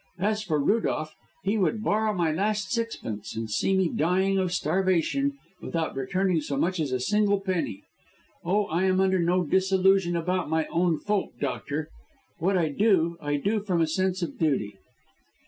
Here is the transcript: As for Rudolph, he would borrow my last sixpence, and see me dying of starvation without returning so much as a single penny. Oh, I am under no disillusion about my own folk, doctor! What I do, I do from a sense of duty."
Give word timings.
As 0.17 0.41
for 0.41 0.59
Rudolph, 0.59 1.15
he 1.43 1.59
would 1.59 1.83
borrow 1.83 2.11
my 2.11 2.31
last 2.31 2.71
sixpence, 2.71 3.35
and 3.35 3.51
see 3.51 3.77
me 3.77 3.87
dying 3.87 4.39
of 4.39 4.51
starvation 4.51 5.37
without 5.61 5.95
returning 5.95 6.41
so 6.41 6.57
much 6.57 6.79
as 6.79 6.91
a 6.91 6.99
single 6.99 7.39
penny. 7.39 7.83
Oh, 8.43 8.65
I 8.65 8.85
am 8.85 8.99
under 8.99 9.19
no 9.19 9.43
disillusion 9.45 10.15
about 10.15 10.49
my 10.49 10.65
own 10.71 10.97
folk, 10.97 11.33
doctor! 11.39 11.87
What 12.39 12.57
I 12.57 12.69
do, 12.69 13.15
I 13.21 13.35
do 13.37 13.59
from 13.59 13.79
a 13.79 13.85
sense 13.85 14.23
of 14.23 14.39
duty." 14.39 14.75